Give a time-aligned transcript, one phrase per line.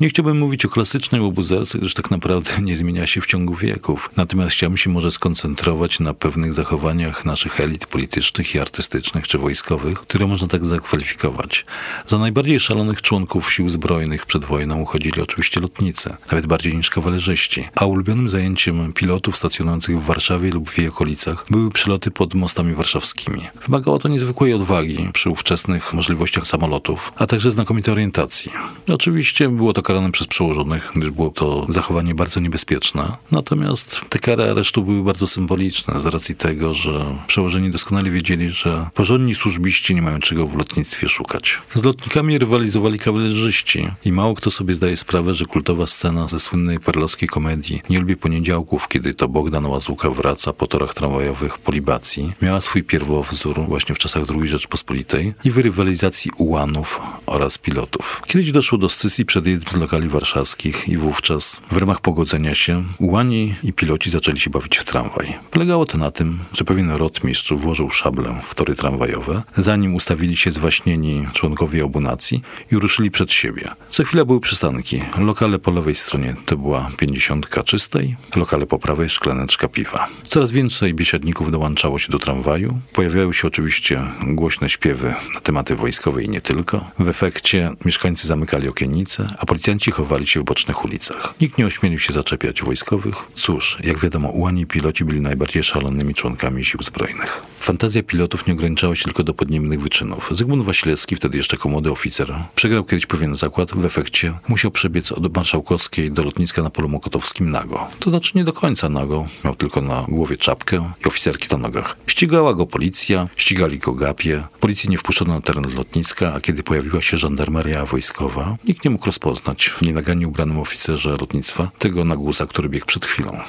[0.00, 4.10] Nie chciałbym mówić o klasycznej łobuzerce, gdyż tak naprawdę nie zmienia się w ciągu wieków.
[4.16, 9.98] Natomiast chciałbym się może skoncentrować na pewnych zachowaniach naszych elit politycznych i artystycznych czy wojskowych,
[9.98, 11.66] które można tak zakwalifikować.
[12.06, 17.68] Za najbardziej szalonych członków sił zbrojnych przed wojną uchodzili oczywiście lotnicy, nawet bardziej niż kawalerzyści.
[17.76, 22.74] A ulubionym zajęciem pilotów stacjonujących w Warszawie lub w jej okolicach były przyloty pod mostami
[22.74, 23.40] warszawskimi.
[23.66, 28.52] Wymagało to niezwykłej odwagi przy ówczesnych możliwościach samolotów, a także znakomitej orientacji.
[28.88, 33.16] Oczywiście było to karane przez przełożonych, gdyż było to zachowanie bardzo niebezpieczne.
[33.30, 38.86] Natomiast te kary aresztu były bardzo symboliczne z racji tego, że przełożeni doskonale wiedzieli, że
[38.94, 41.58] porządni służbiści nie mają czego w lotnictwie szukać.
[41.74, 46.80] Z lotnikami rywalizowali kawalerzyści i mało kto sobie zdaje sprawę, że kultowa scena ze słynnej
[46.80, 52.32] perlowskiej komedii Nie lubię poniedziałków, kiedy to Bogdan Łazuka wraca po torach tramwajowych po libacji,
[52.42, 58.22] miała swój pierwowzór właśnie w czasach II Rzeczpospolitej i w rywalizacji ułanów oraz pilotów.
[58.26, 62.84] Kiedyś doszło do scysji przed jednym z lokali warszawskich i wówczas w ramach pogodzenia się
[62.98, 65.38] ułani i piloci zaczęli się bawić w tramwaj.
[65.50, 70.50] Polegało to na tym, że pewien rotmistrz włożył szablę w tory tramwajowe, zanim ustawili się
[70.50, 73.70] zwaśnieni członkowie obu nacji i ruszyli przed siebie.
[73.90, 75.02] Co chwila były przystanki.
[75.18, 80.08] Lokale po lewej stronie to była pięćdziesiątka czystej, lokale po prawej szklaneczka piwa.
[80.24, 82.78] Coraz więcej biesiadników dołączało się do tramwaju.
[82.92, 86.84] Pojawiały się oczywiście głośne śpiewy na tematy wojskowe i nie tylko.
[86.98, 91.34] W efekcie mieszkańcy zamykali okiennice, a policjanci chowali się w bocznych ulicach.
[91.40, 93.14] Nikt nie ośmielił się zaczepiać wojskowych.
[93.34, 97.42] Cóż, jak wiadomo, ułani piloci byli najbardziej szalonymi członkami sił zbrojnych.
[97.60, 100.28] Fantazja pilotów nie ograniczała się tylko do podniebnych wyczynów.
[100.30, 103.72] Zygmunt Wasilewski, wtedy jeszcze jako młody oficer, przegrał kiedyś pewien zakład.
[103.72, 107.86] W efekcie musiał przebiec od Marszałkowskiej do lotniska na polu mokotowskim nago.
[107.98, 109.26] To znaczy nie do końca nago.
[109.44, 111.96] Miał tylko na głowie czapkę i oficerki na nogach.
[112.06, 114.42] Ścigała go policja, ścigali go gapie.
[114.60, 119.06] Policji nie wpuszczono na teren lotniska, a kiedy pojawiła się żandarmeria wojskowa, nikt nie mógł
[119.06, 123.40] rozpoznać w nienagannie ubranym oficerze lotnictwa tego nagusa, który biegł przed chwilą.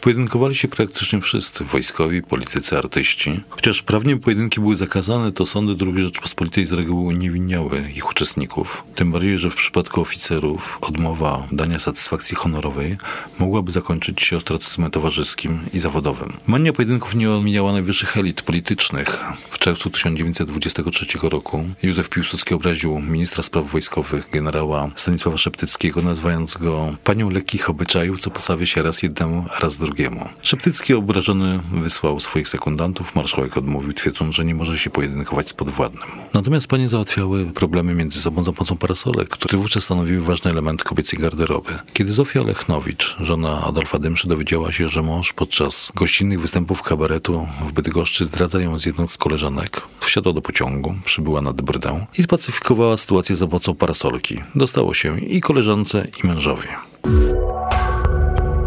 [0.00, 3.40] Pojedynkowali się praktycznie wszyscy, wojskowi, politycy, artyści.
[3.48, 8.84] Chociaż prawnie pojedynki były zakazane, to sądy II Rzeczpospolitej z reguły uniewinniały ich uczestników.
[8.94, 12.96] Tym bardziej, że w przypadku oficerów odmowa dania satysfakcji honorowej
[13.38, 16.32] mogłaby zakończyć się ostracyzmem towarzyskim i zawodowym.
[16.46, 19.20] Mania pojedynków nie omijała najwyższych elit politycznych.
[19.50, 26.96] W czerwcu 1923 roku Józef Piłsudski obraził ministra spraw wojskowych, generała Stanisława Szeptyckiego, nazywając go
[27.04, 30.28] panią lekkich obyczajów, co postawia się raz jednemu, raz drugiemu drugiemu.
[30.42, 36.02] Szeptycki obrażony wysłał swoich sekundantów, marszałek odmówił, twierdząc, że nie może się pojedynkować z podwładnym.
[36.34, 41.18] Natomiast panie załatwiały problemy między sobą za pomocą parasolek, które wówczas stanowiły ważny element kobiecej
[41.18, 41.78] garderoby.
[41.92, 47.72] Kiedy Zofia Lechnowicz, żona Adolfa Dymszy, dowiedziała się, że mąż podczas gościnnych występów kabaretu w
[47.72, 52.96] Bydgoszczy zdradza ją z jedną z koleżanek, wsiadła do pociągu, przybyła nad Brdę i spacyfikowała
[52.96, 54.40] sytuację za pomocą parasolki.
[54.54, 56.68] Dostało się i koleżance, i mężowi.